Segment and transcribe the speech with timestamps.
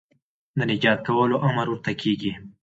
[0.57, 2.31] د نجات کولو امر ورته کېږي